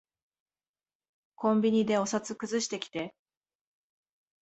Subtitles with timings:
[1.35, 3.13] コンビニでお札くずしてきて。